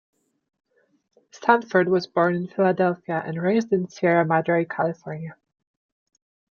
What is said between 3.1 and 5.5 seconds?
and raised in Sierra Madre, California.